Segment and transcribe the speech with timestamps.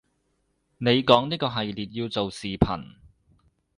[0.79, 2.95] 你講呢個系列要做視頻